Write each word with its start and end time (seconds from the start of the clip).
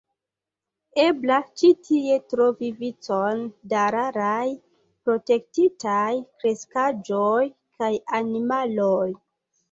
Ebla 1.01 1.35
ĉi 1.61 1.67
tie 1.89 2.15
trovi 2.31 2.69
vicon 2.79 3.43
da 3.73 3.83
raraj 3.95 4.47
protektitaj 5.09 6.15
kreskaĵoj 6.39 7.43
kaj 7.45 7.91
animaloj. 8.21 9.11